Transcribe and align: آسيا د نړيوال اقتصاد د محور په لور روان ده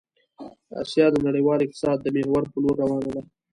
آسيا 0.81 1.05
د 1.11 1.15
نړيوال 1.27 1.59
اقتصاد 1.61 1.97
د 2.01 2.07
محور 2.15 2.43
په 2.51 2.57
لور 2.63 2.75
روان 2.83 3.03
ده 3.13 3.21